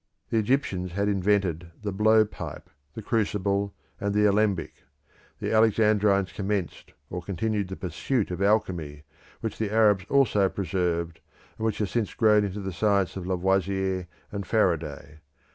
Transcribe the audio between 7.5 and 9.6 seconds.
the pursuit of alchemy, which